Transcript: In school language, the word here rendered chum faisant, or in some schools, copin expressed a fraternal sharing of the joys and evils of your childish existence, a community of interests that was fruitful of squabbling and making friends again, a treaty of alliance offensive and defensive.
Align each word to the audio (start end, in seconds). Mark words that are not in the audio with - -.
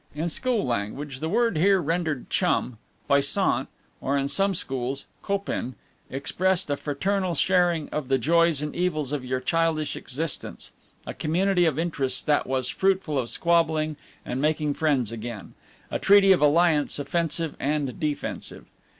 In 0.15 0.29
school 0.29 0.65
language, 0.65 1.19
the 1.19 1.29
word 1.29 1.57
here 1.59 1.79
rendered 1.79 2.27
chum 2.31 2.79
faisant, 3.07 3.67
or 4.01 4.17
in 4.17 4.29
some 4.29 4.55
schools, 4.55 5.05
copin 5.21 5.75
expressed 6.09 6.71
a 6.71 6.75
fraternal 6.75 7.35
sharing 7.35 7.87
of 7.89 8.07
the 8.07 8.17
joys 8.17 8.63
and 8.63 8.75
evils 8.75 9.11
of 9.11 9.23
your 9.23 9.39
childish 9.39 9.95
existence, 9.95 10.71
a 11.05 11.13
community 11.13 11.65
of 11.65 11.77
interests 11.77 12.23
that 12.23 12.47
was 12.47 12.67
fruitful 12.67 13.19
of 13.19 13.29
squabbling 13.29 13.95
and 14.25 14.41
making 14.41 14.73
friends 14.73 15.11
again, 15.11 15.53
a 15.91 15.99
treaty 15.99 16.31
of 16.31 16.41
alliance 16.41 16.97
offensive 16.97 17.55
and 17.59 17.99
defensive. 17.99 18.65